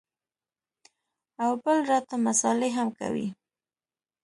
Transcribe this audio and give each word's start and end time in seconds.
او 1.43 1.51
بل 1.63 1.77
راته 1.91 2.15
مسالې 2.25 2.69
هم 2.77 2.89
کوې. 2.99 3.27